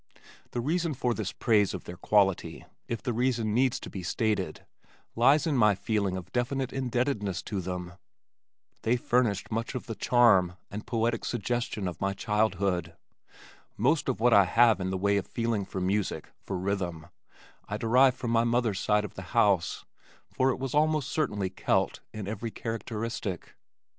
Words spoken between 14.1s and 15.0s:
what I have in the